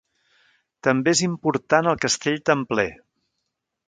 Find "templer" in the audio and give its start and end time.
2.51-2.89